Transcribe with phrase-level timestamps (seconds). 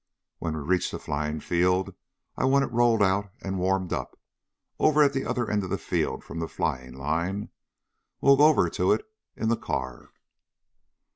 [0.39, 1.93] When we reach the flying field
[2.35, 4.17] I want it rolled out and warmed up,
[4.79, 7.49] over at the other end of the field from the flying line.
[8.19, 10.09] We'll go over to it in the car.